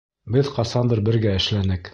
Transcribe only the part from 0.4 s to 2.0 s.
ҡасандыр бергә эшләнек.